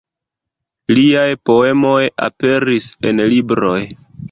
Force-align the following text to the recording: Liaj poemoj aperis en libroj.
Liaj 0.99 1.25
poemoj 1.51 2.01
aperis 2.29 2.91
en 3.13 3.25
libroj. 3.37 3.79